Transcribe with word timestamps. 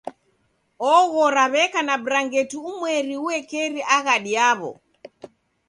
Oghora 0.95 1.43
w'eka 1.53 1.81
na 1.87 1.95
brangeti 2.03 2.55
umweri 2.69 3.15
uekeri 3.25 3.81
aghadi 3.95 4.31
yaw'o 4.37 4.71